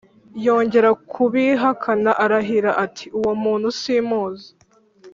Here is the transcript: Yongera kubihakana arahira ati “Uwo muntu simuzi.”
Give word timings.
Yongera 0.45 0.89
kubihakana 1.11 2.11
arahira 2.23 2.71
ati 2.85 3.05
“Uwo 3.17 3.31
muntu 3.43 3.67
simuzi.” 3.79 4.49